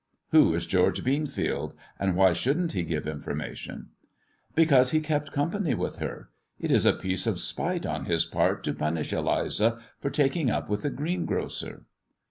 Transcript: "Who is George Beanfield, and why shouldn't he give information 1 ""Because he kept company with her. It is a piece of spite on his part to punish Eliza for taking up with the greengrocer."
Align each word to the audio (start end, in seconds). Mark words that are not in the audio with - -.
"Who 0.31 0.55
is 0.55 0.65
George 0.65 1.03
Beanfield, 1.03 1.73
and 1.99 2.15
why 2.15 2.33
shouldn't 2.33 2.71
he 2.71 2.81
give 2.81 3.05
information 3.05 3.75
1 3.75 3.87
""Because 4.55 4.89
he 4.89 4.99
kept 4.99 5.31
company 5.31 5.75
with 5.75 5.97
her. 5.97 6.31
It 6.59 6.71
is 6.71 6.87
a 6.87 6.93
piece 6.93 7.27
of 7.27 7.39
spite 7.39 7.85
on 7.85 8.05
his 8.05 8.25
part 8.25 8.63
to 8.63 8.73
punish 8.73 9.13
Eliza 9.13 9.77
for 9.99 10.09
taking 10.09 10.49
up 10.49 10.69
with 10.69 10.81
the 10.81 10.89
greengrocer." 10.89 11.85